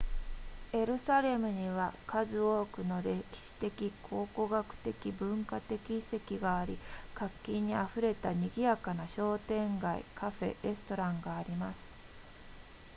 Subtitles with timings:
[0.73, 6.79] エルサレムには数多くの歴史的考古学的文化的遺跡があり
[7.13, 11.95] 活気に溢れた賑やかな商店街カフェレストランがあります